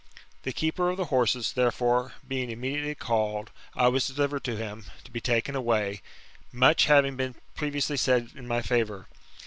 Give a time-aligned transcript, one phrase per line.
[0.41, 5.11] The keeper of the horses therefore, being immediately called, I was delivered to him, to
[5.11, 6.01] be taken away,
[6.51, 9.05] much having been previously said in my favour.